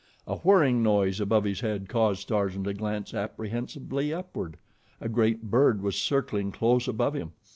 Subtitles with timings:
[0.25, 4.57] A whirring noise above his head caused Tarzan to glance apprehensively upward.
[4.99, 7.33] A great bird was circling close above him.